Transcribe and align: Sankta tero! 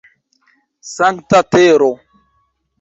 Sankta 0.93 1.43
tero! 1.53 1.93